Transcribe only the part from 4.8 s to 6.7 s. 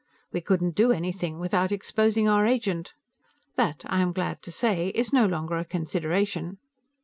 is no longer a consideration."